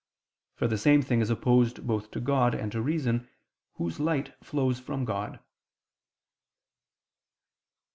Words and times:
For 0.55 0.67
the 0.67 0.79
same 0.79 1.03
thing 1.03 1.21
is 1.21 1.29
opposed 1.29 1.85
both 1.85 2.09
to 2.09 2.19
God 2.19 2.55
and 2.55 2.71
to 2.71 2.81
reason, 2.81 3.29
whose 3.75 3.99
light 3.99 4.33
flows 4.43 4.79
from 4.79 5.05
God. 5.05 5.39